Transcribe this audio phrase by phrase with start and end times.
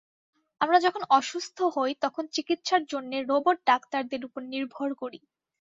[0.61, 5.19] আমরা যখন অসুস্থ হই তখন চিকিৎসার জন্যে রোবট ডাক্তারদের উপর নির্ভর করি।